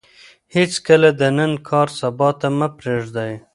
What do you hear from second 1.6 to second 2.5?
کار سبا ته